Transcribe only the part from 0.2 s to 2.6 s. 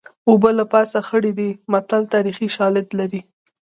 اوبه له پاسه خړې دي متل تاریخي